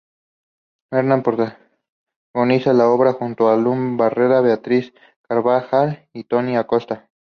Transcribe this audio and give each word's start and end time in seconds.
Bardem 0.91 1.21
protagoniza 1.27 2.73
la 2.73 2.89
obra 2.89 3.13
junto 3.13 3.49
a 3.51 3.55
Llum 3.55 3.97
Barrera, 3.97 4.41
Beatriz 4.41 4.95
Carvajal 5.29 6.09
y 6.11 6.23
Toni 6.23 6.57
Acosta. 6.57 7.11